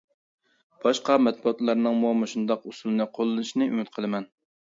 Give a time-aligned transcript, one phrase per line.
[0.85, 4.27] باشقا مەتبۇئاتلارنىڭمۇ مۇشۇنداق ئۇسۇلنى قوللىنىشىنى ئۈمىد قىلىمەن.